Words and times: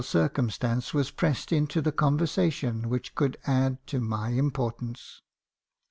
246 0.03 0.23
circumstance 0.31 0.93
was 0.95 1.11
pressed 1.11 1.51
into 1.51 1.79
the 1.79 1.91
conversation 1.91 2.89
which 2.89 3.13
could 3.13 3.37
add 3.45 3.77
to 3.85 3.99
my 3.99 4.29
importance. 4.29 5.21